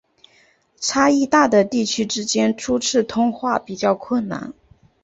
[0.79, 4.51] 差异大的地区之间初次通话比较困难。